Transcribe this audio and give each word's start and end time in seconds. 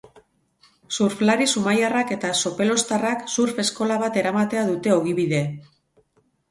Surflari 0.95 1.47
zumaiarrak 1.53 2.13
eta 2.17 2.31
sopeloztarrak 2.41 3.29
surf 3.37 3.63
eskola 3.67 4.01
bat 4.07 4.19
eramatea 4.25 4.69
dute 4.75 4.99
ogibide. 5.01 5.49